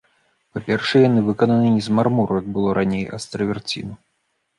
[0.53, 3.93] Па-першае, яны выкананы не з мармуру, як было раней, а з траверціну.